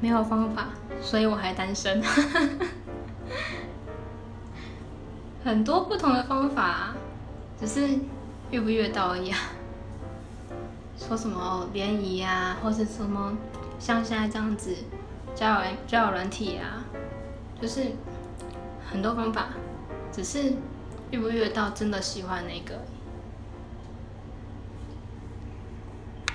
[0.00, 0.68] 没有方法
[1.00, 2.02] 所以我还单身。
[5.44, 6.94] 很多不同的方法
[7.58, 7.88] 只是
[8.50, 9.38] 遇不遇到而已啊。
[10.98, 13.36] 说什么联谊啊或是什么
[13.78, 14.74] 像现在这样子
[15.34, 16.84] 交友交友软体啊
[17.60, 17.92] 就是
[18.90, 19.48] 很多方法
[20.10, 20.54] 只是
[21.10, 22.80] 遇不遇到真的喜欢那个。